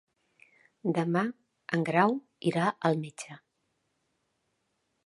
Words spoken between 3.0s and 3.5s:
metge.